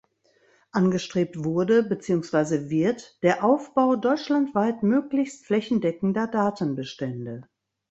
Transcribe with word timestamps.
Angestrebt 0.71 1.43
wurde 1.43 1.83
beziehungsweise 1.83 2.71
wird 2.71 3.21
der 3.21 3.43
Aufbau 3.43 3.95
deutschlandweit 3.97 4.81
möglichst 4.81 5.45
flächendeckender 5.45 6.25
Datenbestände. 6.25 7.47